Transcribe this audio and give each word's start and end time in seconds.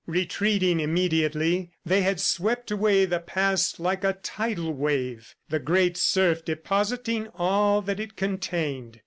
Retreating 0.07 0.79
immediately, 0.79 1.69
they 1.85 2.01
had 2.01 2.19
swept 2.19 2.71
away 2.71 3.05
the 3.05 3.19
past 3.19 3.79
like 3.79 4.03
a 4.03 4.13
tidal 4.13 4.73
wave 4.73 5.35
the 5.49 5.59
great 5.59 5.95
surf 5.95 6.43
depositing 6.43 7.27
all 7.35 7.83
that 7.83 7.99
it 7.99 8.15
contained. 8.15 8.99